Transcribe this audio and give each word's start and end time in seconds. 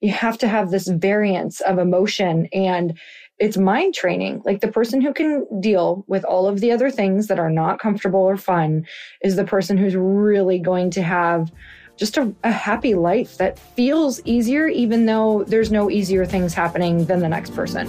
You 0.00 0.12
have 0.12 0.38
to 0.38 0.48
have 0.48 0.70
this 0.70 0.88
variance 0.88 1.60
of 1.60 1.78
emotion 1.78 2.48
and 2.52 2.98
it's 3.38 3.56
mind 3.56 3.94
training. 3.94 4.42
Like 4.44 4.60
the 4.60 4.68
person 4.68 5.00
who 5.00 5.12
can 5.12 5.46
deal 5.60 6.04
with 6.08 6.24
all 6.24 6.46
of 6.46 6.60
the 6.60 6.72
other 6.72 6.90
things 6.90 7.28
that 7.28 7.38
are 7.38 7.50
not 7.50 7.78
comfortable 7.78 8.20
or 8.20 8.36
fun 8.36 8.86
is 9.22 9.36
the 9.36 9.44
person 9.44 9.76
who's 9.76 9.96
really 9.96 10.58
going 10.58 10.90
to 10.90 11.02
have 11.02 11.52
just 11.96 12.16
a, 12.16 12.32
a, 12.44 12.52
happy 12.52 12.94
life 12.94 13.38
that 13.38 13.58
feels 13.58 14.20
easier, 14.24 14.68
even 14.68 15.06
though 15.06 15.44
there's 15.44 15.72
no 15.72 15.90
easier 15.90 16.24
things 16.24 16.54
happening 16.54 17.04
than 17.06 17.18
the 17.18 17.28
next 17.28 17.54
person. 17.54 17.88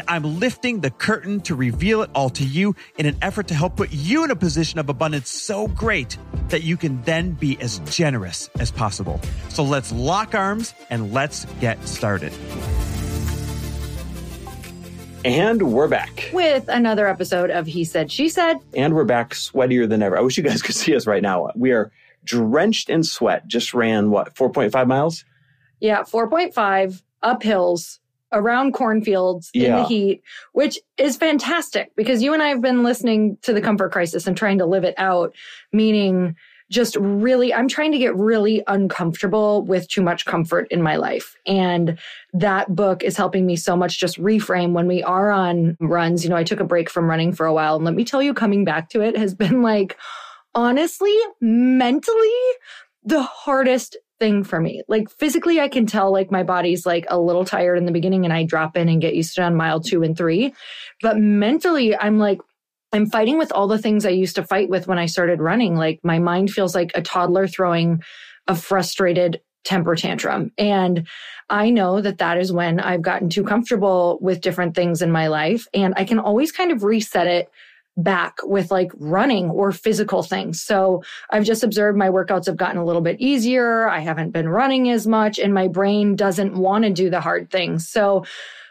and 0.00 0.08
I'm 0.08 0.40
lifting 0.40 0.80
the 0.80 0.90
curtain 0.90 1.40
to 1.42 1.54
reveal 1.54 2.02
it 2.02 2.10
all 2.14 2.30
to 2.30 2.44
you 2.44 2.74
in 2.96 3.06
an 3.06 3.16
effort 3.20 3.48
to 3.48 3.54
help 3.54 3.76
put 3.76 3.92
you 3.92 4.24
in 4.24 4.30
a 4.30 4.36
position 4.36 4.78
of 4.78 4.88
abundance 4.88 5.30
so 5.30 5.68
great 5.68 6.16
that 6.48 6.62
you 6.62 6.76
can 6.76 7.02
then 7.02 7.32
be 7.32 7.60
as 7.60 7.80
generous 7.80 8.48
as 8.58 8.70
possible. 8.70 9.20
So 9.50 9.62
let's 9.62 9.92
lock 9.92 10.34
arms 10.34 10.74
and 10.88 11.12
let's 11.12 11.44
get 11.60 11.86
started. 11.86 12.32
And 15.22 15.70
we're 15.70 15.88
back 15.88 16.30
with 16.32 16.68
another 16.68 17.06
episode 17.06 17.50
of 17.50 17.66
He 17.66 17.84
Said, 17.84 18.10
She 18.10 18.30
Said. 18.30 18.56
And 18.74 18.94
we're 18.94 19.04
back 19.04 19.34
sweatier 19.34 19.86
than 19.86 20.02
ever. 20.02 20.16
I 20.16 20.22
wish 20.22 20.38
you 20.38 20.42
guys 20.42 20.62
could 20.62 20.74
see 20.74 20.96
us 20.96 21.06
right 21.06 21.22
now. 21.22 21.50
We 21.54 21.72
are 21.72 21.92
drenched 22.24 22.88
in 22.88 23.04
sweat. 23.04 23.46
Just 23.46 23.74
ran 23.74 24.10
what, 24.10 24.34
4.5 24.34 24.86
miles? 24.86 25.26
Yeah, 25.78 26.04
4.5 26.04 27.02
up 27.22 27.42
hills 27.42 28.00
around 28.32 28.72
cornfields 28.72 29.50
yeah. 29.52 29.64
in 29.64 29.72
the 29.76 29.84
heat, 29.84 30.22
which 30.52 30.78
is 30.96 31.16
fantastic 31.16 31.94
because 31.96 32.22
you 32.22 32.32
and 32.32 32.42
I 32.42 32.48
have 32.48 32.60
been 32.60 32.82
listening 32.82 33.38
to 33.42 33.52
the 33.52 33.60
comfort 33.60 33.92
crisis 33.92 34.26
and 34.26 34.36
trying 34.36 34.58
to 34.58 34.66
live 34.66 34.84
it 34.84 34.94
out, 34.96 35.34
meaning 35.72 36.36
just 36.70 36.94
really, 36.96 37.52
I'm 37.52 37.66
trying 37.66 37.90
to 37.92 37.98
get 37.98 38.14
really 38.14 38.62
uncomfortable 38.68 39.62
with 39.62 39.88
too 39.88 40.02
much 40.02 40.24
comfort 40.24 40.68
in 40.70 40.80
my 40.80 40.96
life. 40.96 41.36
And 41.44 41.98
that 42.32 42.74
book 42.74 43.02
is 43.02 43.16
helping 43.16 43.44
me 43.44 43.56
so 43.56 43.76
much 43.76 43.98
just 43.98 44.18
reframe 44.18 44.72
when 44.72 44.86
we 44.86 45.02
are 45.02 45.32
on 45.32 45.76
runs. 45.80 46.22
You 46.22 46.30
know, 46.30 46.36
I 46.36 46.44
took 46.44 46.60
a 46.60 46.64
break 46.64 46.88
from 46.88 47.10
running 47.10 47.32
for 47.32 47.44
a 47.44 47.52
while. 47.52 47.74
And 47.74 47.84
let 47.84 47.94
me 47.94 48.04
tell 48.04 48.22
you, 48.22 48.32
coming 48.32 48.64
back 48.64 48.88
to 48.90 49.00
it 49.00 49.16
has 49.16 49.34
been 49.34 49.62
like, 49.62 49.96
honestly, 50.54 51.16
mentally, 51.40 52.30
the 53.02 53.22
hardest 53.22 53.96
thing 54.20 54.44
for 54.44 54.60
me. 54.60 54.82
Like 54.86 55.10
physically, 55.10 55.58
I 55.58 55.68
can 55.68 55.86
tell 55.86 56.12
like 56.12 56.30
my 56.30 56.44
body's 56.44 56.86
like 56.86 57.06
a 57.08 57.18
little 57.18 57.44
tired 57.44 57.78
in 57.78 57.86
the 57.86 57.92
beginning 57.92 58.24
and 58.24 58.32
I 58.32 58.44
drop 58.44 58.76
in 58.76 58.88
and 58.88 59.00
get 59.00 59.16
used 59.16 59.34
to 59.34 59.40
it 59.40 59.44
on 59.44 59.56
mile 59.56 59.80
two 59.80 60.04
and 60.04 60.16
three. 60.16 60.54
But 61.02 61.18
mentally, 61.18 61.96
I'm 61.96 62.18
like, 62.18 62.40
I'm 62.92 63.06
fighting 63.06 63.38
with 63.38 63.50
all 63.52 63.66
the 63.66 63.78
things 63.78 64.04
I 64.04 64.10
used 64.10 64.36
to 64.36 64.44
fight 64.44 64.68
with 64.68 64.86
when 64.86 64.98
I 64.98 65.06
started 65.06 65.40
running. 65.40 65.74
Like 65.74 66.00
my 66.04 66.18
mind 66.18 66.50
feels 66.50 66.74
like 66.74 66.92
a 66.94 67.02
toddler 67.02 67.48
throwing 67.48 68.02
a 68.46 68.54
frustrated 68.54 69.40
temper 69.64 69.94
tantrum. 69.94 70.52
And 70.58 71.06
I 71.48 71.70
know 71.70 72.00
that 72.00 72.18
that 72.18 72.38
is 72.38 72.52
when 72.52 72.80
I've 72.80 73.02
gotten 73.02 73.28
too 73.28 73.44
comfortable 73.44 74.18
with 74.20 74.40
different 74.40 74.74
things 74.74 75.02
in 75.02 75.10
my 75.10 75.28
life. 75.28 75.66
And 75.74 75.94
I 75.96 76.04
can 76.04 76.18
always 76.18 76.52
kind 76.52 76.72
of 76.72 76.84
reset 76.84 77.26
it 77.26 77.50
back 78.02 78.38
with 78.44 78.70
like 78.70 78.90
running 78.98 79.50
or 79.50 79.72
physical 79.72 80.22
things. 80.22 80.62
So 80.62 81.02
I've 81.30 81.44
just 81.44 81.64
observed 81.64 81.98
my 81.98 82.08
workouts 82.08 82.46
have 82.46 82.56
gotten 82.56 82.78
a 82.78 82.84
little 82.84 83.02
bit 83.02 83.20
easier. 83.20 83.88
I 83.88 84.00
haven't 84.00 84.30
been 84.30 84.48
running 84.48 84.90
as 84.90 85.06
much 85.06 85.38
and 85.38 85.54
my 85.54 85.68
brain 85.68 86.16
doesn't 86.16 86.54
want 86.54 86.84
to 86.84 86.90
do 86.90 87.10
the 87.10 87.20
hard 87.20 87.50
things. 87.50 87.88
So 87.88 88.24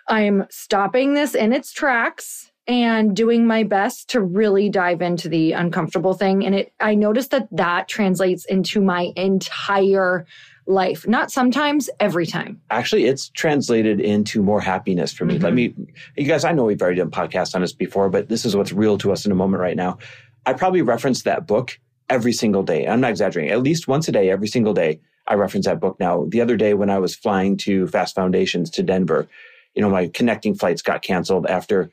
I'm 0.07 0.45
stopping 0.50 1.13
this 1.13 1.35
in 1.35 1.53
its 1.53 1.72
tracks 1.72 2.51
and 2.68 3.16
doing 3.16 3.47
my 3.47 3.63
best 3.63 4.12
to 4.12 4.22
really 4.22 4.69
dive 4.69 5.01
into 5.01 5.28
the 5.28 5.53
uncomfortable 5.53 6.13
thing 6.13 6.45
and 6.45 6.53
it 6.53 6.73
I 6.79 6.94
noticed 6.94 7.31
that 7.31 7.47
that 7.51 7.88
translates 7.88 8.45
into 8.45 8.79
my 8.79 9.12
entire 9.16 10.28
life. 10.69 11.07
Not 11.07 11.31
sometimes, 11.31 11.90
every 12.00 12.25
time. 12.25 12.62
Actually, 12.69 13.06
it's 13.06 13.30
translated 13.30 14.00
into 14.00 14.41
more 14.41 14.62
happiness 14.62 15.12
for 15.12 15.25
me. 15.25 15.35
Mm-hmm. 15.35 15.44
Let 15.44 15.53
me, 15.53 15.74
you 16.16 16.25
guys, 16.25 16.46
I 16.46 16.52
know 16.52 16.66
we've 16.66 16.81
already 16.81 16.97
done 16.97 17.12
podcasts 17.12 17.56
on 17.56 17.62
this 17.62 17.74
before, 17.74 18.09
but 18.09 18.30
this 18.30 18.46
is 18.46 18.56
what's 18.56 18.72
real 18.72 18.97
to 19.00 19.12
us 19.12 19.25
in 19.25 19.31
a 19.31 19.35
moment 19.35 19.62
right 19.62 19.75
now. 19.75 19.97
I 20.46 20.53
probably 20.53 20.81
reference 20.81 21.24
that 21.24 21.47
book 21.47 21.78
every 22.09 22.34
single 22.34 22.63
day. 22.63 22.88
I'm 22.88 23.02
not 23.02 23.09
exaggerating. 23.09 23.52
At 23.52 23.63
least 23.63 23.88
once 23.88 24.07
a 24.07 24.12
day, 24.12 24.30
every 24.30 24.47
single 24.47 24.74
day, 24.74 25.02
I 25.28 25.34
reference 25.34 25.66
that 25.66 25.80
book 25.80 26.00
now. 26.00 26.25
The 26.30 26.41
other 26.41 26.56
day 26.56 26.74
when 26.74 26.90
I 26.90 27.00
was 27.00 27.16
flying 27.16 27.57
to 27.57 27.88
Fast 27.88 28.16
Foundations 28.16 28.69
to 28.72 28.84
Denver, 28.84 29.28
you 29.75 29.81
know, 29.81 29.90
my 29.90 30.07
connecting 30.07 30.56
flights 30.56 30.81
got 30.81 31.01
canceled 31.01 31.46
after 31.47 31.91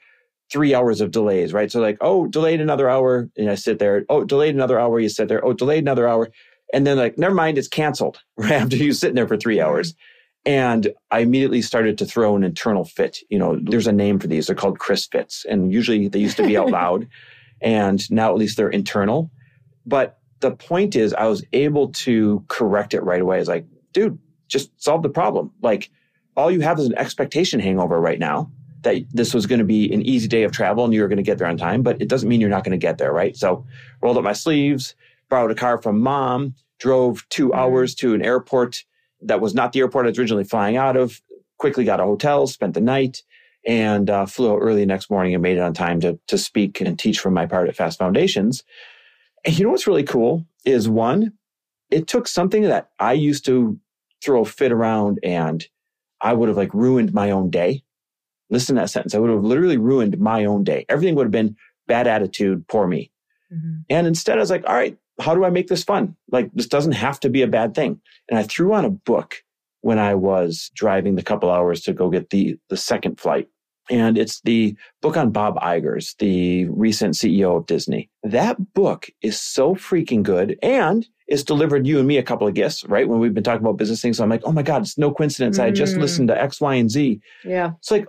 three 0.51 0.75
hours 0.75 1.01
of 1.01 1.11
delays, 1.11 1.53
right? 1.53 1.71
So 1.71 1.81
like, 1.81 1.99
oh, 2.01 2.27
delayed 2.29 2.61
another 2.61 2.89
hour. 2.89 3.29
And 3.37 3.51
I 3.51 3.57
sit 3.57 3.79
there. 3.79 4.05
Oh, 4.09 4.25
delayed 4.25 4.55
another 4.55 4.79
hour. 4.79 5.01
You 5.01 5.09
sit 5.09 5.29
there. 5.29 5.45
Oh, 5.45 5.53
delayed 5.53 5.83
another 5.83 6.09
hour. 6.09 6.31
And 6.73 6.87
then 6.87 6.97
like, 6.97 7.19
never 7.19 7.35
mind, 7.35 7.59
it's 7.59 7.69
canceled 7.69 8.21
right 8.37 8.53
after 8.53 8.77
you 8.77 8.93
sitting 8.93 9.15
there 9.15 9.29
for 9.29 9.37
three 9.37 9.61
hours. 9.61 9.95
And 10.45 10.93
I 11.11 11.21
immediately 11.21 11.61
started 11.63 11.99
to 11.99 12.05
throw 12.05 12.37
an 12.37 12.45
internal 12.45 12.85
fit. 12.85 13.19
You 13.31 13.39
know, 13.39 13.59
there's 13.61 13.89
a 13.89 13.93
name 13.93 14.21
for 14.21 14.29
these. 14.29 14.47
They're 14.47 14.55
called 14.55 14.79
Chris 14.79 15.07
fits. 15.07 15.45
And 15.49 15.73
usually 15.73 16.07
they 16.09 16.21
used 16.21 16.37
to 16.37 16.47
be 16.47 16.57
out 16.57 16.71
loud. 16.71 17.09
And 17.61 18.09
now 18.11 18.31
at 18.31 18.37
least 18.37 18.57
they're 18.57 18.69
internal. 18.69 19.31
But 19.87 20.19
the 20.41 20.53
point 20.53 20.95
is, 20.95 21.15
I 21.15 21.27
was 21.27 21.45
able 21.53 21.89
to 21.89 22.45
correct 22.49 22.95
it 22.95 23.03
right 23.03 23.21
away. 23.21 23.41
It's 23.41 23.49
like, 23.49 23.67
dude, 23.93 24.19
just 24.47 24.71
solve 24.81 25.03
the 25.03 25.09
problem. 25.09 25.51
Like, 25.63 25.91
all 26.37 26.51
you 26.51 26.61
have 26.61 26.79
is 26.79 26.87
an 26.87 26.99
expectation 26.99 27.59
hangover 27.59 28.01
right 28.01 28.19
now 28.19 28.51
that 28.83 29.05
this 29.13 29.35
was 29.35 29.47
going 29.47 29.59
to 29.59 29.65
be 29.65 29.93
an 29.93 30.03
easy 30.03 30.29
day 30.29 30.45
of 30.45 30.53
travel 30.53 30.85
and 30.85 30.95
you 30.95 31.03
were 31.03 31.09
going 31.09 31.17
to 31.17 31.23
get 31.23 31.39
there 31.39 31.49
on 31.49 31.57
time, 31.57 31.83
but 31.83 32.01
it 32.01 32.09
doesn't 32.09 32.29
mean 32.29 32.41
you're 32.41 32.51
not 32.51 32.63
going 32.63 32.79
to 32.79 32.79
get 32.79 32.99
there, 32.99 33.13
right? 33.13 33.37
So 33.37 33.67
rolled 34.01 34.17
up 34.17 34.23
my 34.23 34.33
sleeves, 34.33 34.95
borrowed 35.29 35.51
a 35.51 35.55
car 35.55 35.81
from 35.81 36.01
mom, 36.01 36.55
drove 36.79 37.27
two 37.29 37.49
mm-hmm. 37.49 37.59
hours 37.59 37.95
to 37.97 38.15
an 38.15 38.25
airport 38.25 38.85
that 39.23 39.41
was 39.41 39.55
not 39.55 39.73
the 39.73 39.81
airport 39.81 40.07
I 40.07 40.11
was 40.11 40.19
originally 40.19 40.45
flying 40.45 40.77
out 40.77 40.97
of, 40.97 41.21
quickly 41.59 41.85
got 41.85 42.01
a 42.01 42.05
hotel, 42.05 42.47
spent 42.47 42.75
the 42.75 42.81
night, 42.81 43.23
and 43.67 44.09
uh, 44.11 44.27
flew 44.27 44.53
out 44.53 44.59
early 44.59 44.81
the 44.81 44.87
next 44.87 45.11
morning 45.11 45.35
and 45.35 45.43
made 45.43 45.57
it 45.57 45.63
on 45.63 45.75
time 45.75 46.01
to, 46.01 46.19
to 46.29 46.39
speak 46.39 46.81
and 46.81 46.99
teach 46.99 47.19
from 47.19 47.35
my 47.35 47.47
part 47.47 47.69
at 47.69 47.77
Fast 47.77 47.99
Foundations. 47.99 48.63
And 49.45 49.59
you 49.59 49.65
know 49.65 49.71
what's 49.71 49.87
really 49.87 50.05
cool 50.05 50.47
is 50.65 50.89
one, 50.89 51.33
it 51.91 52.07
took 52.07 52.29
something 52.29 52.63
that 52.63 52.91
I 52.99 53.13
used 53.15 53.45
to 53.47 53.79
throw 54.23 54.43
a 54.43 54.45
fit 54.45 54.73
around 54.73 55.19
and 55.23 55.67
I 56.21 56.33
would 56.33 56.49
have 56.49 56.57
like 56.57 56.73
ruined 56.75 57.13
my 57.13 57.31
own 57.31 57.51
day. 57.51 57.83
Listen 58.51 58.77
to 58.77 58.83
that 58.83 58.91
sentence. 58.91 59.15
I 59.15 59.19
would 59.19 59.31
have 59.31 59.45
literally 59.45 59.77
ruined 59.77 60.19
my 60.19 60.45
own 60.45 60.65
day. 60.65 60.87
Everything 60.89 61.15
would 61.17 61.27
have 61.27 61.33
been 61.33 61.57
bad 61.87 62.07
attitude, 62.07 62.67
poor 62.69 62.87
me. 62.87 63.11
Mm-hmm. 63.53 63.79
And 63.91 64.07
instead 64.07 64.39
I 64.39 64.41
was 64.41 64.51
like, 64.51 64.65
all 64.67 64.75
right, 64.75 64.97
how 65.21 65.35
do 65.35 65.45
I 65.45 65.51
make 65.51 65.69
this 65.69 65.85
fun? 65.85 66.17
Like, 66.31 66.51
this 66.53 66.67
doesn't 66.67 66.93
have 66.93 67.21
to 67.21 67.31
be 67.31 67.43
a 67.43 67.47
bad 67.47 67.75
thing. 67.75 68.01
And 68.29 68.39
I 68.39 68.43
threw 68.43 68.75
on 68.75 68.85
a 68.85 68.91
book 68.91 69.43
when 69.81 69.99
I 69.99 70.15
was 70.15 70.71
driving 70.75 71.15
the 71.15 71.23
couple 71.23 71.51
hours 71.51 71.81
to 71.83 71.93
go 71.93 72.11
get 72.11 72.31
the, 72.31 72.59
the 72.69 72.77
second 72.77 73.21
flight. 73.21 73.49
And 73.89 74.19
it's 74.19 74.41
the 74.41 74.77
book 75.01 75.17
on 75.17 75.31
Bob 75.31 75.57
Iger's, 75.61 76.15
the 76.19 76.65
recent 76.67 77.15
CEO 77.15 77.57
of 77.57 77.67
Disney. 77.67 78.11
That 78.25 78.75
book 78.75 79.09
is 79.23 79.41
so 79.41 79.77
freaking 79.77 80.25
good 80.25 80.59
and 80.61 81.07
it's 81.29 81.45
delivered 81.45 81.87
you 81.87 81.99
and 81.99 82.07
me 82.07 82.19
a 82.19 82.23
couple 82.23 82.47
of 82.47 82.55
gifts, 82.55 82.85
right? 82.85 83.09
When 83.09 83.21
we've 83.21 83.35
been 83.35 83.45
talking 83.45 83.63
about 83.63 83.77
business 83.77 84.01
things. 84.03 84.17
So 84.17 84.25
I'm 84.25 84.31
like, 84.31 84.43
oh 84.45 84.53
my 84.53 84.63
God, 84.63 84.83
it's 84.83 84.99
no 84.99 85.13
coincidence. 85.13 85.59
Mm. 85.59 85.65
I 85.65 85.71
just 85.71 85.97
mm. 85.97 86.01
listened 86.01 86.29
to 86.29 86.41
X, 86.41 86.61
Y, 86.61 86.75
and 86.75 86.91
Z. 86.91 87.21
Yeah. 87.45 87.73
It's 87.79 87.91
like, 87.91 88.07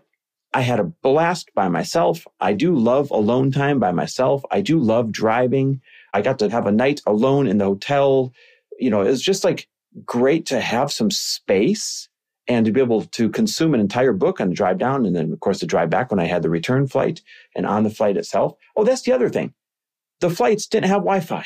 I 0.53 0.61
had 0.61 0.79
a 0.79 0.85
blast 0.85 1.51
by 1.53 1.67
myself. 1.67 2.25
I 2.39 2.53
do 2.53 2.75
love 2.75 3.11
alone 3.11 3.51
time 3.51 3.79
by 3.79 3.91
myself. 3.91 4.43
I 4.49 4.61
do 4.61 4.79
love 4.79 5.11
driving. 5.11 5.81
I 6.17 6.21
got 6.21 6.39
to 6.39 6.49
have 6.49 6.65
a 6.65 6.71
night 6.71 7.01
alone 7.05 7.47
in 7.47 7.59
the 7.59 7.65
hotel. 7.65 8.33
You 8.79 8.89
know, 8.89 9.01
it 9.01 9.09
was 9.09 9.21
just 9.21 9.43
like 9.43 9.67
great 10.03 10.47
to 10.47 10.59
have 10.59 10.91
some 10.91 11.11
space 11.11 12.09
and 12.47 12.65
to 12.65 12.71
be 12.71 12.81
able 12.81 13.03
to 13.03 13.29
consume 13.29 13.73
an 13.73 13.79
entire 13.79 14.13
book 14.13 14.41
on 14.41 14.49
the 14.49 14.55
drive 14.55 14.77
down. 14.79 15.05
And 15.05 15.15
then, 15.15 15.31
of 15.31 15.39
course, 15.39 15.59
the 15.59 15.67
drive 15.67 15.89
back 15.89 16.09
when 16.09 16.19
I 16.19 16.25
had 16.25 16.41
the 16.41 16.49
return 16.49 16.87
flight 16.87 17.21
and 17.55 17.67
on 17.67 17.83
the 17.83 17.89
flight 17.89 18.17
itself. 18.17 18.55
Oh, 18.75 18.83
that's 18.83 19.03
the 19.03 19.11
other 19.11 19.29
thing. 19.29 19.53
The 20.21 20.29
flights 20.29 20.65
didn't 20.65 20.89
have 20.89 21.01
Wi 21.01 21.19
Fi. 21.19 21.45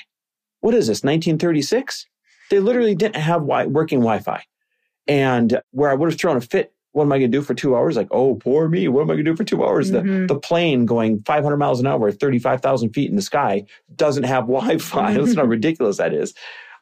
What 0.61 0.73
is 0.73 0.87
this, 0.87 1.03
1936? 1.03 2.07
They 2.49 2.59
literally 2.59 2.95
didn't 2.95 3.17
have 3.17 3.43
working 3.43 3.99
Wi 3.99 4.19
Fi. 4.19 4.43
And 5.07 5.61
where 5.71 5.89
I 5.89 5.95
would 5.95 6.11
have 6.11 6.19
thrown 6.19 6.37
a 6.37 6.41
fit 6.41 6.73
what 6.93 7.03
am 7.03 7.11
I 7.11 7.19
going 7.19 7.31
to 7.31 7.37
do 7.37 7.41
for 7.41 7.53
two 7.53 7.75
hours? 7.75 7.95
Like, 7.95 8.09
oh, 8.11 8.35
poor 8.35 8.67
me. 8.67 8.87
What 8.87 9.01
am 9.01 9.11
I 9.11 9.13
going 9.13 9.25
to 9.25 9.31
do 9.31 9.35
for 9.35 9.43
two 9.43 9.63
hours? 9.63 9.91
Mm-hmm. 9.91 10.27
The, 10.27 10.33
the 10.33 10.39
plane 10.39 10.85
going 10.85 11.23
500 11.23 11.57
miles 11.57 11.79
an 11.79 11.87
hour, 11.87 12.11
35,000 12.11 12.89
feet 12.91 13.09
in 13.09 13.15
the 13.15 13.21
sky 13.21 13.65
doesn't 13.95 14.23
have 14.23 14.43
Wi 14.43 14.77
Fi. 14.77 15.15
Listen 15.15 15.37
how 15.37 15.45
ridiculous 15.45 15.97
that 15.97 16.13
is. 16.13 16.33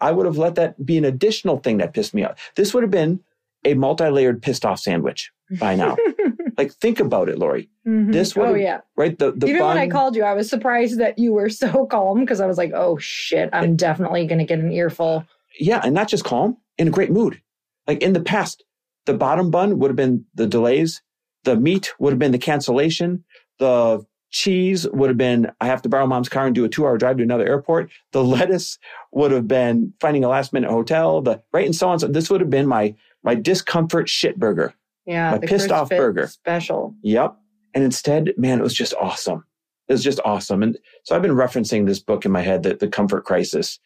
I 0.02 0.12
would 0.12 0.26
have 0.26 0.38
let 0.38 0.56
that 0.56 0.84
be 0.84 0.98
an 0.98 1.06
additional 1.06 1.58
thing 1.58 1.78
that 1.78 1.94
pissed 1.94 2.14
me 2.14 2.24
off. 2.24 2.52
This 2.56 2.74
would 2.74 2.84
have 2.84 2.92
been 2.92 3.20
a 3.66 3.74
multi-layered 3.74 4.42
pissed 4.42 4.66
off 4.66 4.80
sandwich 4.80 5.32
by 5.60 5.76
now. 5.76 5.98
like 6.58 6.72
think 6.74 7.00
about 7.00 7.30
it, 7.30 7.38
Lori. 7.38 7.70
Mm-hmm. 7.86 8.12
This 8.12 8.36
would 8.36 8.48
oh 8.48 8.54
yeah 8.54 8.82
right 8.96 9.18
the 9.18 9.32
the 9.32 9.48
even 9.48 9.60
bun, 9.60 9.76
when 9.76 9.78
I 9.78 9.90
called 9.90 10.16
you, 10.16 10.24
I 10.24 10.34
was 10.34 10.50
surprised 10.50 11.00
that 11.00 11.20
you 11.20 11.34
were 11.34 11.50
so 11.50 11.86
calm 11.86 12.22
because 12.22 12.40
I 12.40 12.46
was 12.46 12.58
like, 12.58 12.72
oh 12.74 12.98
shit, 12.98 13.50
I'm 13.52 13.76
definitely 13.76 14.26
going 14.26 14.40
to 14.40 14.46
get 14.46 14.60
an 14.60 14.72
earful. 14.72 15.26
Yeah, 15.60 15.82
and 15.84 15.94
not 15.94 16.08
just 16.08 16.24
calm, 16.24 16.58
in 16.78 16.88
a 16.88 16.92
great 16.92 17.12
mood. 17.12 17.42
Like 17.88 18.02
in 18.02 18.14
the 18.14 18.22
past, 18.22 18.64
the 19.10 19.18
bottom 19.18 19.50
bun 19.50 19.80
would 19.80 19.90
have 19.90 19.96
been 19.96 20.24
the 20.36 20.46
delays, 20.46 21.02
the 21.44 21.56
meat 21.56 21.94
would 21.98 22.14
have 22.14 22.20
been 22.20 22.32
the 22.32 22.38
cancellation, 22.38 23.24
the 23.58 24.06
cheese 24.30 24.88
would 24.90 25.10
have 25.10 25.18
been 25.18 25.52
I 25.60 25.66
have 25.66 25.82
to 25.82 25.90
borrow 25.90 26.06
mom's 26.06 26.30
car 26.30 26.46
and 26.46 26.54
do 26.54 26.64
a 26.64 26.70
two 26.70 26.86
hour 26.86 27.00
drive 27.00 27.18
to 27.18 27.24
another 27.24 27.48
airport. 27.48 27.90
The 28.12 28.24
lettuce 28.24 28.78
would 29.12 29.32
have 29.32 29.48
been 29.48 29.94
finding 30.00 30.24
a 30.24 30.30
last 30.30 30.54
minute 30.54 30.70
hotel. 30.70 31.22
The 31.22 31.42
right 31.52 31.66
and 31.66 31.76
so 31.76 31.90
on. 31.90 31.98
So 31.98 32.08
this 32.08 32.30
would 32.30 32.40
have 32.40 32.52
been 32.52 32.68
my 32.68 32.94
my 33.24 33.34
discomfort 33.34 34.08
shit 34.08 34.38
burger. 34.38 34.76
Yeah, 35.08 35.32
my 35.32 35.40
pissed 35.40 35.72
off 35.72 35.90
burger 35.90 36.28
special. 36.28 36.94
Yep. 37.02 37.36
And 37.74 37.84
instead, 37.84 38.34
man, 38.38 38.60
it 38.60 38.64
was 38.64 38.76
just 38.76 38.94
awesome. 39.02 39.44
It 39.88 39.94
was 39.94 40.04
just 40.04 40.20
awesome. 40.24 40.62
And 40.62 40.78
so 41.04 41.16
I've 41.16 41.24
been 41.24 41.32
referencing 41.32 41.88
this 41.88 42.00
book 42.00 42.26
in 42.26 42.32
my 42.32 42.42
head, 42.42 42.62
the, 42.62 42.76
the 42.76 42.88
Comfort 42.88 43.26
Crisis, 43.26 43.80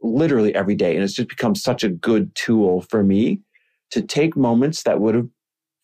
literally 0.00 0.54
every 0.54 0.76
day, 0.76 0.94
and 0.94 1.02
it's 1.02 1.14
just 1.14 1.28
become 1.28 1.56
such 1.56 1.82
a 1.82 1.88
good 1.88 2.32
tool 2.36 2.82
for 2.82 3.02
me 3.02 3.40
to 3.90 4.02
take 4.02 4.36
moments 4.36 4.82
that 4.82 5.00
would 5.00 5.14
have 5.14 5.28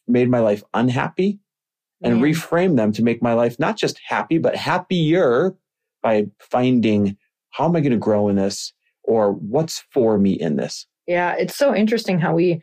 made 0.06 0.28
my 0.28 0.40
life 0.40 0.62
unhappy 0.74 1.38
and 2.02 2.20
reframe 2.20 2.76
them 2.76 2.92
to 2.92 3.02
make 3.02 3.22
my 3.22 3.32
life 3.32 3.58
not 3.58 3.78
just 3.78 3.98
happy, 4.06 4.36
but 4.36 4.54
happier 4.54 5.54
by 6.02 6.26
finding 6.38 7.16
how 7.50 7.64
am 7.64 7.76
I 7.76 7.80
going 7.80 7.92
to 7.92 7.98
grow 7.98 8.28
in 8.28 8.36
this 8.36 8.74
or 9.04 9.32
what's 9.32 9.84
for 9.90 10.18
me 10.18 10.32
in 10.32 10.56
this. 10.56 10.86
Yeah, 11.06 11.34
it's 11.38 11.56
so 11.56 11.74
interesting 11.74 12.18
how 12.18 12.34
we 12.34 12.60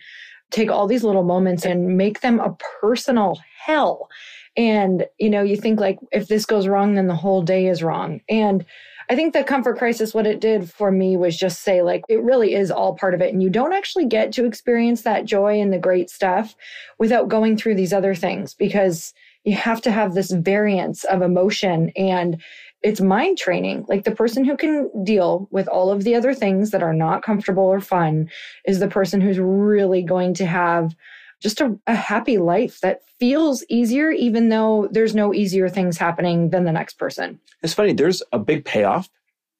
take 0.51 0.69
all 0.69 0.85
these 0.85 1.03
little 1.03 1.23
moments 1.23 1.65
and 1.65 1.97
make 1.97 2.21
them 2.21 2.39
a 2.39 2.55
personal 2.81 3.39
hell. 3.65 4.09
And, 4.57 5.05
you 5.17 5.29
know, 5.29 5.41
you 5.41 5.55
think 5.55 5.79
like 5.79 5.99
if 6.11 6.27
this 6.27 6.45
goes 6.45 6.67
wrong, 6.67 6.95
then 6.95 7.07
the 7.07 7.15
whole 7.15 7.41
day 7.41 7.67
is 7.67 7.83
wrong. 7.83 8.21
And 8.29 8.65
I 9.09 9.15
think 9.15 9.33
the 9.33 9.43
comfort 9.43 9.77
crisis, 9.77 10.13
what 10.13 10.27
it 10.27 10.39
did 10.39 10.69
for 10.69 10.91
me 10.91 11.17
was 11.17 11.35
just 11.37 11.63
say, 11.63 11.81
like, 11.81 12.03
it 12.07 12.21
really 12.21 12.53
is 12.53 12.71
all 12.71 12.95
part 12.95 13.13
of 13.13 13.21
it. 13.21 13.33
And 13.33 13.43
you 13.43 13.49
don't 13.49 13.73
actually 13.73 14.05
get 14.05 14.31
to 14.33 14.45
experience 14.45 15.01
that 15.01 15.25
joy 15.25 15.59
and 15.59 15.73
the 15.73 15.77
great 15.77 16.09
stuff 16.09 16.55
without 16.97 17.27
going 17.27 17.57
through 17.57 17.75
these 17.75 17.91
other 17.91 18.15
things 18.15 18.53
because 18.53 19.13
you 19.43 19.55
have 19.55 19.81
to 19.81 19.91
have 19.91 20.13
this 20.13 20.31
variance 20.31 21.03
of 21.05 21.21
emotion 21.21 21.91
and 21.95 22.41
it's 22.83 23.01
mind 23.01 23.37
training. 23.37 23.85
Like 23.87 24.05
the 24.05 24.15
person 24.15 24.43
who 24.43 24.55
can 24.55 24.89
deal 25.03 25.47
with 25.51 25.67
all 25.67 25.91
of 25.91 26.03
the 26.03 26.15
other 26.15 26.33
things 26.33 26.71
that 26.71 26.83
are 26.83 26.93
not 26.93 27.23
comfortable 27.23 27.63
or 27.63 27.79
fun 27.79 28.29
is 28.65 28.79
the 28.79 28.87
person 28.87 29.21
who's 29.21 29.39
really 29.39 30.03
going 30.03 30.33
to 30.35 30.45
have 30.45 30.95
just 31.41 31.59
a, 31.59 31.77
a, 31.87 31.95
happy 31.95 32.37
life 32.37 32.79
that 32.81 33.01
feels 33.19 33.63
easier, 33.67 34.11
even 34.11 34.49
though 34.49 34.87
there's 34.91 35.15
no 35.15 35.33
easier 35.33 35.67
things 35.67 35.97
happening 35.97 36.51
than 36.51 36.65
the 36.65 36.71
next 36.71 36.93
person. 36.99 37.39
It's 37.63 37.73
funny, 37.73 37.93
there's 37.93 38.21
a 38.31 38.39
big 38.39 38.63
payoff 38.63 39.09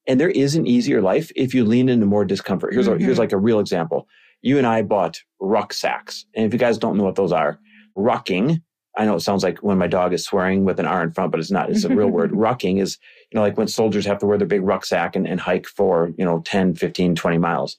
and 0.08 0.20
there 0.20 0.30
is 0.30 0.56
an 0.56 0.68
easier 0.68 1.02
life 1.02 1.32
if 1.36 1.54
you 1.54 1.66
lean 1.66 1.90
into 1.90 2.06
more 2.06 2.26
discomfort. 2.26 2.74
Here's, 2.74 2.88
mm-hmm. 2.88 3.02
a, 3.02 3.04
here's 3.04 3.20
like 3.20 3.32
a 3.32 3.38
real 3.38 3.60
example. 3.60 4.08
You 4.42 4.58
and 4.58 4.66
I 4.66 4.82
bought 4.82 5.22
rucksacks. 5.40 6.26
And 6.36 6.46
if 6.46 6.54
you 6.54 6.60
guys 6.60 6.78
don't 6.78 6.98
know 6.98 7.04
what 7.04 7.16
those 7.16 7.32
are, 7.32 7.60
rucking, 7.98 8.62
I 8.98 9.06
know 9.06 9.16
it 9.16 9.22
sounds 9.22 9.44
like 9.44 9.60
when 9.60 9.78
my 9.78 9.88
dog 9.88 10.14
is 10.14 10.26
swearing 10.26 10.66
with 10.66 10.80
an 10.80 10.86
R 10.86 11.04
in 11.04 11.12
front, 11.12 11.32
but 11.32 11.40
it's 11.40 11.52
not. 11.52 11.70
It's 11.70 11.86
a 11.86 11.96
real 11.96 12.10
word. 12.10 12.32
Rucking 12.34 12.82
is, 12.82 12.98
you 13.32 13.38
know, 13.38 13.42
like 13.42 13.58
when 13.58 13.68
soldiers 13.68 14.06
have 14.06 14.20
to 14.20 14.26
wear 14.26 14.38
their 14.38 14.48
big 14.48 14.64
rucksack 14.64 15.16
and, 15.16 15.26
and 15.26 15.40
hike 15.40 15.68
for, 15.68 16.12
you 16.18 16.26
know, 16.26 16.42
10, 16.42 16.76
15, 16.76 17.16
20 17.16 17.38
miles. 17.38 17.78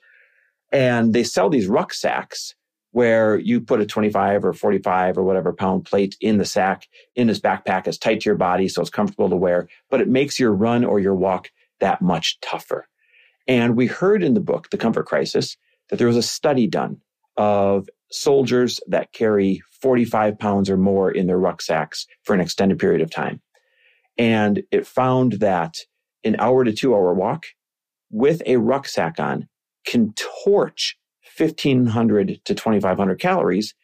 And 0.71 1.13
they 1.13 1.23
sell 1.23 1.51
these 1.51 1.67
rucksacks 1.67 2.55
where 2.93 3.39
you 3.39 3.61
put 3.61 3.81
a 3.81 3.87
25 3.87 4.44
or 4.44 4.53
45 4.53 5.19
or 5.19 5.23
whatever 5.23 5.53
pound 5.53 5.85
plate 5.85 6.17
in 6.21 6.39
the 6.39 6.44
sack 6.44 6.87
in 7.17 7.27
this 7.27 7.41
backpack 7.41 7.89
as 7.89 7.99
tight 7.99 8.21
to 8.21 8.29
your 8.29 8.37
body 8.37 8.69
so 8.69 8.81
it's 8.81 8.91
comfortable 8.91 9.31
to 9.31 9.37
wear, 9.37 9.69
but 9.91 10.00
it 10.00 10.09
makes 10.09 10.39
your 10.39 10.53
run 10.53 10.85
or 10.85 11.00
your 11.00 11.15
walk 11.15 11.50
that 11.81 12.00
much 12.00 12.39
tougher. 12.41 12.87
And 13.49 13.77
we 13.77 13.87
heard 13.87 14.23
in 14.23 14.35
the 14.35 14.41
book, 14.41 14.71
The 14.71 14.79
Comfort 14.79 15.06
Crisis, 15.06 15.56
that 15.91 15.97
there 15.97 16.06
was 16.06 16.17
a 16.17 16.23
study 16.23 16.67
done 16.67 17.00
of 17.37 17.89
soldiers 18.11 18.79
that 18.87 19.12
carry 19.12 19.62
45 19.81 20.39
pounds 20.39 20.71
or 20.71 20.77
more 20.77 21.11
in 21.11 21.27
their 21.27 21.39
rucksacks 21.39 22.06
for 22.23 22.35
an 22.35 22.41
extended 22.41 22.79
period 22.79 23.00
of 23.00 23.11
time. 23.11 23.41
And 24.19 24.62
it 24.71 24.87
found 24.87 25.35
that 25.35 25.79
an 26.25 26.37
hour 26.39 26.62
to 26.62 26.73
two 26.73 26.94
hour 26.94 27.15
walk 27.15 27.47
with 28.11 28.43
a 28.47 28.56
rucksack 28.56 29.19
on 29.19 29.49
can 29.87 30.15
torch 30.44 30.97
1500 31.37 32.40
to 32.44 32.55
2500 32.55 33.19
calories 33.19 33.75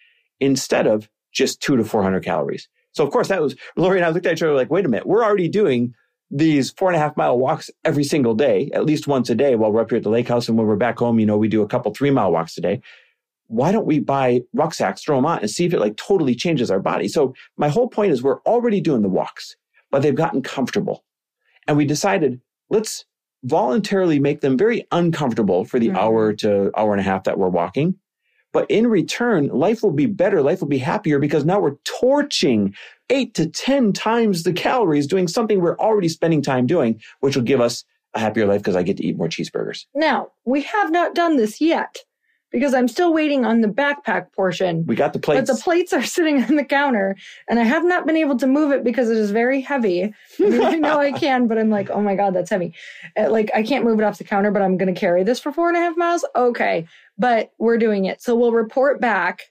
instead 0.41 0.87
of 0.87 1.09
just 1.33 1.61
two 1.61 1.77
to 1.77 1.85
400 1.85 2.25
calories. 2.25 2.69
So 2.93 3.05
of 3.05 3.13
course 3.13 3.29
that 3.29 3.41
was, 3.41 3.55
Lori 3.77 3.99
and 3.99 4.07
I 4.07 4.11
looked 4.11 4.27
at 4.27 4.33
each 4.33 4.43
other 4.43 4.55
like, 4.55 4.71
wait 4.71 4.85
a 4.85 4.89
minute, 4.89 5.07
we're 5.07 5.25
already 5.25 5.49
doing 5.49 5.95
these 6.31 6.71
four 6.73 6.89
and 6.89 6.97
a 6.97 6.99
half 6.99 7.17
mile 7.17 7.39
walks 7.39 7.71
every 7.85 8.05
single 8.05 8.35
day, 8.35 8.71
at 8.75 8.85
least 8.85 9.07
once 9.07 9.31
a 9.31 9.35
day 9.35 9.55
while 9.55 9.73
we're 9.73 9.81
up 9.81 9.91
here 9.91 9.97
at 9.97 10.03
the 10.03 10.11
lake 10.11 10.29
house. 10.29 10.49
And 10.49 10.59
when 10.59 10.67
we're 10.67 10.77
back 10.77 10.99
home, 10.99 11.19
you 11.19 11.27
know, 11.27 11.39
we 11.39 11.49
do 11.49 11.63
a 11.63 11.69
couple 11.69 11.93
three 11.95 12.11
mile 12.11 12.33
walks 12.33 12.59
a 12.59 12.61
day. 12.61 12.81
Why 13.47 13.73
don't 13.73 13.87
we 13.87 13.99
buy 13.99 14.43
rucksacks, 14.53 15.03
throw 15.03 15.17
them 15.17 15.27
on 15.27 15.39
and 15.39 15.51
see 15.51 15.65
if 15.65 15.73
it 15.73 15.81
like 15.81 15.97
totally 15.97 16.35
changes 16.35 16.71
our 16.71 16.81
body? 16.81 17.09
So 17.09 17.35
my 17.57 17.69
whole 17.69 17.89
point 17.89 18.13
is 18.13 18.23
we're 18.23 18.43
already 18.43 18.81
doing 18.81 19.01
the 19.01 19.09
walks, 19.09 19.57
but 19.91 20.03
they've 20.03 20.15
gotten 20.15 20.43
comfortable. 20.43 21.05
And 21.67 21.77
we 21.77 21.87
decided 21.87 22.41
let's 22.69 23.07
voluntarily 23.45 24.19
make 24.19 24.41
them 24.41 24.57
very 24.57 24.87
uncomfortable 24.93 25.65
for 25.65 25.79
the 25.79 25.89
mm-hmm. 25.89 25.97
hour 25.97 26.33
to 26.35 26.71
hour 26.77 26.93
and 26.93 27.01
a 27.01 27.05
half 27.05 27.25
that 27.25 27.39
we're 27.39 27.49
walking. 27.49 27.95
But 28.53 28.71
in 28.71 28.87
return, 28.87 29.49
life 29.49 29.83
will 29.83 29.93
be 29.93 30.07
better. 30.07 30.43
Life 30.43 30.61
will 30.61 30.69
be 30.69 30.79
happier 30.79 31.19
because 31.19 31.45
now 31.45 31.61
we're 31.61 31.77
torching 31.85 32.75
eight 33.11 33.35
to 33.35 33.47
10 33.47 33.93
times 33.93 34.43
the 34.43 34.53
calories 34.53 35.07
doing 35.07 35.29
something 35.29 35.61
we're 35.61 35.79
already 35.79 36.09
spending 36.09 36.43
time 36.43 36.67
doing, 36.67 37.01
which 37.21 37.37
will 37.37 37.43
give 37.43 37.61
us 37.61 37.85
a 38.15 38.21
happier 38.21 38.47
life 38.47 38.61
because 38.61 38.77
I 38.77 38.83
get 38.83 38.97
to 38.97 39.05
eat 39.05 39.19
more 39.19 39.29
cheeseburgers. 39.29 39.85
Now, 39.95 40.29
we 40.45 40.63
have 40.63 40.91
not 40.91 41.15
done 41.15 41.37
this 41.37 41.61
yet 41.61 41.99
because 42.51 42.73
I'm 42.73 42.89
still 42.89 43.13
waiting 43.13 43.45
on 43.45 43.61
the 43.61 43.69
backpack 43.69 44.33
portion. 44.33 44.85
We 44.87 44.97
got 44.97 45.13
the 45.13 45.19
plates. 45.19 45.49
But 45.49 45.57
the 45.57 45.63
plates 45.63 45.93
are 45.93 46.03
sitting 46.05 46.43
on 46.43 46.57
the 46.57 46.65
counter 46.65 47.17
and 47.49 47.59
I 47.59 47.65
have 47.65 47.85
not 47.85 48.07
been 48.07 48.17
able 48.17 48.37
to 48.39 48.47
move 48.47 48.73
it 48.73 48.85
because 48.85 49.11
it 49.11 49.17
is 49.17 49.31
very 49.31 49.61
heavy. 49.61 50.03
I, 50.41 50.43
mean, 50.43 50.63
I 50.63 50.75
know 50.77 50.99
I 50.99 51.13
can, 51.13 51.47
but 51.47 51.59
I'm 51.59 51.71
like, 51.71 51.91
oh 51.91 52.01
my 52.01 52.15
God, 52.15 52.35
that's 52.35 52.51
heavy. 52.51 52.75
Uh, 53.17 53.31
like, 53.31 53.51
I 53.55 53.63
can't 53.63 53.85
move 53.85 54.01
it 54.01 54.05
off 54.05 54.19
the 54.19 54.25
counter, 54.25 54.51
but 54.51 54.63
I'm 54.63 54.77
going 54.77 54.93
to 54.93 54.99
carry 54.99 55.25
this 55.25 55.41
for 55.41 55.53
four 55.53 55.69
and 55.69 55.77
a 55.77 55.81
half 55.81 55.97
miles. 55.97 56.25
Okay. 56.35 56.87
But 57.19 57.51
we're 57.59 57.79
doing 57.79 58.07
it. 58.07 58.23
So 58.23 58.35
we'll 58.35 58.53
report 58.53 59.01
back. 59.01 59.43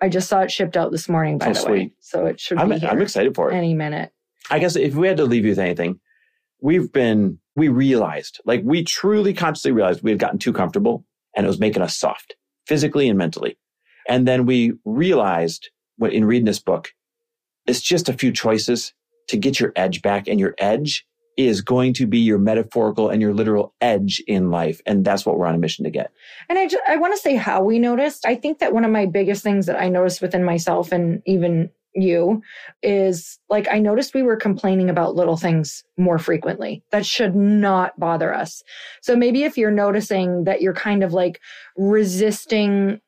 I 0.00 0.08
just 0.08 0.28
saw 0.28 0.40
it 0.40 0.50
shipped 0.50 0.76
out 0.76 0.92
this 0.92 1.08
morning, 1.08 1.38
by 1.38 1.46
oh, 1.46 1.48
the 1.50 1.54
sweet. 1.54 1.70
way. 1.70 1.92
So 2.00 2.26
it 2.26 2.38
should 2.38 2.58
I'm, 2.58 2.68
be. 2.68 2.86
I'm 2.86 3.00
excited 3.00 3.34
for 3.34 3.50
it. 3.50 3.54
Any 3.54 3.74
minute. 3.74 4.12
I 4.50 4.58
guess 4.58 4.76
if 4.76 4.94
we 4.94 5.08
had 5.08 5.16
to 5.16 5.24
leave 5.24 5.44
you 5.44 5.52
with 5.52 5.58
anything, 5.58 5.98
we've 6.60 6.92
been, 6.92 7.38
we 7.56 7.68
realized, 7.68 8.40
like, 8.44 8.60
we 8.64 8.84
truly 8.84 9.32
consciously 9.32 9.72
realized 9.72 10.02
we 10.02 10.10
had 10.10 10.20
gotten 10.20 10.38
too 10.38 10.52
comfortable 10.52 11.06
and 11.34 11.46
it 11.46 11.48
was 11.48 11.58
making 11.58 11.80
us 11.80 11.96
soft 11.96 12.36
physically 12.66 13.08
and 13.08 13.18
mentally. 13.18 13.56
And 14.08 14.28
then 14.28 14.46
we 14.46 14.72
realized 14.84 15.70
what 15.96 16.12
in 16.12 16.24
reading 16.24 16.46
this 16.46 16.60
book, 16.60 16.92
it's 17.66 17.80
just 17.80 18.08
a 18.08 18.12
few 18.12 18.32
choices 18.32 18.92
to 19.28 19.36
get 19.36 19.58
your 19.58 19.72
edge 19.76 20.02
back 20.02 20.28
and 20.28 20.38
your 20.38 20.54
edge 20.58 21.06
is 21.36 21.62
going 21.62 21.92
to 21.94 22.06
be 22.06 22.18
your 22.18 22.38
metaphorical 22.38 23.08
and 23.08 23.20
your 23.20 23.34
literal 23.34 23.74
edge 23.80 24.22
in 24.26 24.50
life. 24.50 24.80
And 24.86 25.04
that's 25.04 25.26
what 25.26 25.36
we're 25.36 25.46
on 25.46 25.54
a 25.54 25.58
mission 25.58 25.84
to 25.84 25.90
get. 25.90 26.12
And 26.48 26.58
I, 26.58 26.68
just, 26.68 26.82
I 26.86 26.96
want 26.96 27.14
to 27.14 27.20
say 27.20 27.34
how 27.34 27.62
we 27.62 27.78
noticed. 27.78 28.24
I 28.24 28.36
think 28.36 28.60
that 28.60 28.72
one 28.72 28.84
of 28.84 28.92
my 28.92 29.06
biggest 29.06 29.42
things 29.42 29.66
that 29.66 29.80
I 29.80 29.88
noticed 29.88 30.22
within 30.22 30.44
myself 30.44 30.92
and 30.92 31.22
even 31.26 31.70
you 31.94 32.42
is 32.82 33.38
like 33.48 33.66
I 33.70 33.78
noticed 33.78 34.14
we 34.14 34.22
were 34.22 34.36
complaining 34.36 34.90
about 34.90 35.14
little 35.14 35.36
things 35.36 35.84
more 35.96 36.18
frequently. 36.18 36.82
That 36.90 37.06
should 37.06 37.34
not 37.34 37.98
bother 37.98 38.34
us. 38.34 38.62
So 39.02 39.16
maybe 39.16 39.44
if 39.44 39.56
you're 39.56 39.70
noticing 39.70 40.44
that 40.44 40.60
you're 40.60 40.74
kind 40.74 41.02
of 41.02 41.12
like 41.12 41.40
resisting 41.76 43.00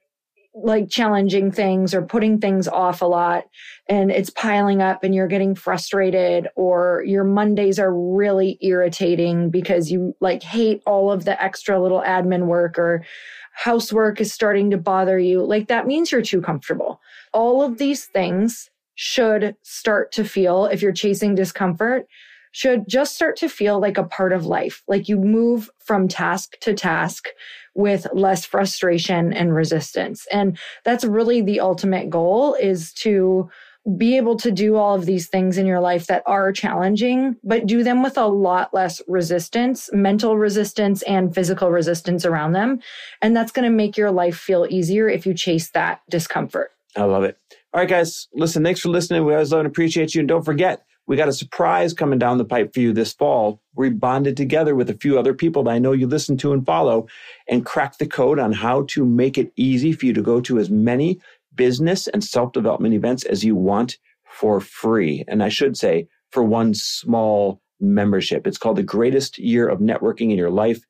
like 0.56 0.88
challenging 0.88 1.52
things 1.52 1.92
or 1.92 2.00
putting 2.00 2.40
things 2.40 2.66
off 2.66 3.02
a 3.02 3.06
lot 3.06 3.44
and 3.88 4.10
it's 4.10 4.30
piling 4.30 4.80
up 4.80 5.04
and 5.04 5.14
you're 5.14 5.26
getting 5.26 5.54
frustrated 5.54 6.48
or 6.56 7.04
your 7.06 7.24
Mondays 7.24 7.78
are 7.78 7.94
really 7.94 8.56
irritating 8.62 9.50
because 9.50 9.90
you 9.90 10.16
like 10.20 10.42
hate 10.42 10.82
all 10.86 11.12
of 11.12 11.26
the 11.26 11.40
extra 11.42 11.80
little 11.80 12.00
admin 12.00 12.46
work 12.46 12.78
or 12.78 13.04
housework 13.52 14.20
is 14.20 14.32
starting 14.32 14.70
to 14.70 14.78
bother 14.78 15.18
you. 15.18 15.42
Like 15.44 15.68
that 15.68 15.86
means 15.86 16.10
you're 16.10 16.22
too 16.22 16.40
comfortable. 16.40 17.00
All 17.34 17.62
of 17.62 17.76
these 17.76 18.06
things 18.06 18.70
should 18.96 19.54
start 19.62 20.10
to 20.12 20.24
feel, 20.24 20.66
if 20.66 20.82
you're 20.82 20.92
chasing 20.92 21.34
discomfort, 21.34 22.06
should 22.52 22.88
just 22.88 23.14
start 23.14 23.36
to 23.36 23.48
feel 23.48 23.78
like 23.78 23.98
a 23.98 24.04
part 24.04 24.32
of 24.32 24.46
life. 24.46 24.82
Like 24.88 25.08
you 25.08 25.18
move 25.18 25.70
from 25.78 26.08
task 26.08 26.58
to 26.60 26.72
task 26.72 27.26
with 27.74 28.06
less 28.14 28.46
frustration 28.46 29.32
and 29.34 29.54
resistance. 29.54 30.26
And 30.32 30.58
that's 30.82 31.04
really 31.04 31.42
the 31.42 31.60
ultimate 31.60 32.08
goal 32.08 32.54
is 32.54 32.94
to 32.94 33.50
be 33.96 34.16
able 34.16 34.36
to 34.36 34.50
do 34.50 34.76
all 34.76 34.94
of 34.96 35.06
these 35.06 35.28
things 35.28 35.58
in 35.58 35.66
your 35.66 35.80
life 35.80 36.06
that 36.06 36.22
are 36.26 36.50
challenging, 36.50 37.36
but 37.44 37.66
do 37.66 37.84
them 37.84 38.02
with 38.02 38.16
a 38.18 38.26
lot 38.26 38.72
less 38.74 39.00
resistance, 39.06 39.88
mental 39.92 40.36
resistance 40.36 41.02
and 41.02 41.34
physical 41.34 41.70
resistance 41.70 42.24
around 42.24 42.52
them. 42.52 42.80
And 43.22 43.36
that's 43.36 43.52
going 43.52 43.70
to 43.70 43.76
make 43.76 43.96
your 43.96 44.10
life 44.10 44.36
feel 44.36 44.66
easier 44.68 45.08
if 45.08 45.26
you 45.26 45.34
chase 45.34 45.70
that 45.70 46.00
discomfort. 46.08 46.72
I 46.96 47.04
love 47.04 47.22
it. 47.22 47.38
All 47.73 47.80
right, 47.80 47.88
guys, 47.88 48.28
listen, 48.32 48.64
thanks 48.64 48.80
for 48.80 48.88
listening. 48.88 49.25
We 49.25 49.35
always 49.35 49.52
love 49.52 49.61
and 49.61 49.68
appreciate 49.68 50.14
you. 50.14 50.20
And 50.20 50.28
don't 50.28 50.44
forget, 50.44 50.85
we 51.06 51.16
got 51.16 51.28
a 51.28 51.32
surprise 51.32 51.92
coming 51.92 52.18
down 52.18 52.38
the 52.38 52.44
pipe 52.44 52.73
for 52.73 52.80
you 52.80 52.92
this 52.92 53.12
fall. 53.12 53.61
We 53.75 53.90
bonded 53.90 54.37
together 54.37 54.75
with 54.75 54.90
a 54.90 54.96
few 54.96 55.18
other 55.18 55.35
people 55.35 55.62
that 55.64 55.70
I 55.70 55.78
know 55.78 55.92
you 55.92 56.06
listen 56.06 56.37
to 56.38 56.52
and 56.52 56.64
follow 56.64 57.06
and 57.49 57.66
cracked 57.66 57.99
the 57.99 58.06
code 58.06 58.38
on 58.38 58.52
how 58.52 58.87
to 58.88 59.04
make 59.04 59.37
it 59.38 59.52
easy 59.56 59.92
for 59.92 60.06
you 60.06 60.12
to 60.14 60.23
go 60.23 60.40
to 60.40 60.58
as 60.58 60.70
many 60.70 61.20
business 61.54 62.08
and 62.08 62.25
self 62.25 62.52
development 62.52 62.94
events 62.94 63.25
as 63.25 63.44
you 63.44 63.54
want 63.54 63.99
for 64.25 64.61
free. 64.61 65.25
And 65.28 65.42
I 65.42 65.49
should 65.49 65.76
say, 65.76 66.08
for 66.30 66.42
one 66.42 66.75
small 66.75 67.61
membership. 67.80 68.46
It's 68.46 68.58
called 68.58 68.76
the 68.76 68.82
greatest 68.82 69.38
year 69.38 69.68
of 69.68 69.80
networking 69.80 70.30
in 70.30 70.38
your 70.38 70.50
life. 70.50 70.85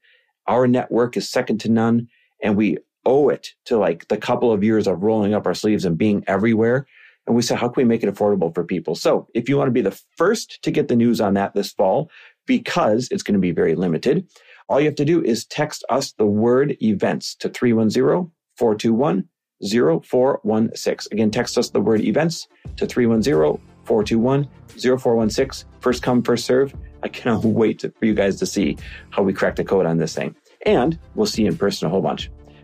Our 0.47 0.67
network 0.67 1.17
is 1.17 1.31
second 1.31 1.59
to 1.61 1.69
none, 1.69 2.09
and 2.43 2.57
we 2.57 2.79
owe 3.07 3.31
it 3.31 3.49
to 3.65 3.79
like 3.79 4.09
the 4.09 4.19
couple 4.19 4.53
of 4.53 4.63
years 4.63 4.87
of 4.87 5.03
rolling 5.03 5.33
up 5.33 5.47
our 5.47 5.55
sleeves 5.55 5.87
and 5.87 5.97
being 5.97 6.23
everywhere. 6.27 6.87
And 7.27 7.35
we 7.35 7.43
said, 7.43 7.59
how 7.59 7.69
can 7.69 7.83
we 7.83 7.89
make 7.89 8.03
it 8.03 8.15
affordable 8.15 8.55
for 8.55 8.65
people? 8.65 8.95
So 8.95 9.27
if 9.35 9.49
you 9.49 9.57
want 9.57 9.69
to 9.69 9.73
be 9.73 9.81
the 9.81 9.99
first 10.17 10.63
to 10.63 10.71
get 10.71 10.89
the 10.89 10.97
news 10.97 11.21
on 11.21 11.35
that 11.35 11.55
this 11.55 11.73
fall, 11.73 12.11
because 12.47 13.09
it's 13.11 13.23
going 13.23 13.35
to 13.35 13.41
be 13.41 13.51
very 13.51 13.75
limited, 13.75 14.29
all 14.69 14.81
you 14.81 14.87
have 14.87 14.95
to 14.97 15.05
do 15.05 15.23
is 15.23 15.47
text 15.47 15.85
us 15.89 16.13
the 16.13 16.27
word 16.27 16.77
events 16.83 17.35
to 17.37 17.49
310 17.49 18.31
421 18.57 19.29
0416. 19.63 21.13
Again, 21.13 21.31
text 21.31 21.57
us 21.59 21.71
the 21.71 21.81
word 21.81 22.01
events 22.03 22.47
to 22.77 22.87
310 22.87 23.61
421 23.85 24.49
0416. 24.69 25.69
First 25.81 26.03
come, 26.03 26.23
first 26.23 26.45
serve. 26.45 26.75
I 27.03 27.09
cannot 27.09 27.45
wait 27.45 27.83
for 27.83 28.05
you 28.05 28.15
guys 28.15 28.39
to 28.41 28.47
see 28.47 28.77
how 29.11 29.23
we 29.23 29.33
crack 29.33 29.57
the 29.57 29.65
code 29.65 29.87
on 29.87 29.99
this 29.99 30.15
thing. 30.15 30.35
And 30.65 30.99
we'll 31.15 31.27
see 31.27 31.43
you 31.43 31.49
in 31.49 31.57
person 31.57 31.87
a 31.87 31.91
whole 31.91 32.03
bunch. 32.03 32.31